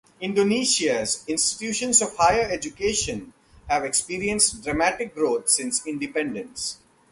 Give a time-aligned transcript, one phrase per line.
[0.19, 3.33] Indonesia's institutions of higher education
[3.69, 6.79] have experienced dramatic growth since independence.